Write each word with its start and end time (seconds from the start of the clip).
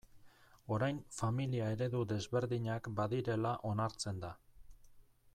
Orain 0.75 1.01
familia 1.17 1.67
eredu 1.73 2.01
desberdinak 2.13 2.89
badirela 3.01 3.51
onartzen 3.73 4.23
da. 4.25 4.33